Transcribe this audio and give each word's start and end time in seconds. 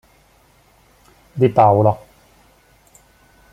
De 1.35 1.47
Paula 1.53 1.93